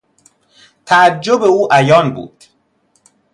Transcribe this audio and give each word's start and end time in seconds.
تعجب 0.85 1.43
او 1.43 1.67
عیان 1.73 2.13
بود. 2.13 2.43